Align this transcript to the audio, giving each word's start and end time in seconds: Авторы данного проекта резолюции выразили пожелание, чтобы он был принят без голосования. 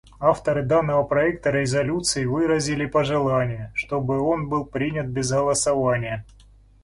Авторы 0.19 0.63
данного 0.63 1.03
проекта 1.03 1.51
резолюции 1.51 2.25
выразили 2.25 2.87
пожелание, 2.87 3.71
чтобы 3.75 4.19
он 4.19 4.49
был 4.49 4.65
принят 4.65 5.05
без 5.05 5.31
голосования. 5.31 6.25